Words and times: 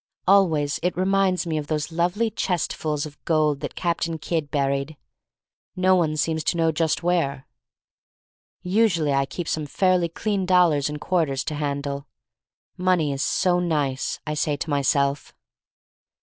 Always 0.27 0.79
it 0.81 0.97
reminds 0.97 1.45
me 1.45 1.59
of 1.59 1.67
those 1.67 1.91
lovely 1.91 2.31
chestfuls 2.31 3.05
of 3.05 3.23
gold 3.23 3.59
that 3.59 3.75
Captain 3.75 4.17
Kidd 4.17 4.49
buried— 4.49 4.97
no 5.85 5.95
one 5.95 6.17
seems 6.17 6.43
to 6.45 6.57
know 6.57 6.71
just 6.71 7.03
where. 7.03 7.45
Usually 8.63 9.13
I 9.13 9.27
keep 9.27 9.47
some 9.47 9.67
fairly 9.67 10.09
clean 10.09 10.47
dollars 10.47 10.89
and 10.89 10.99
quarters 10.99 11.43
to 11.43 11.53
handle.. 11.53 12.07
"Money 12.77 13.13
is 13.13 13.21
so 13.21 13.59
nice!" 13.59 14.19
I 14.25 14.33
say 14.33 14.57
to 14.57 14.71
myself. 14.71 15.35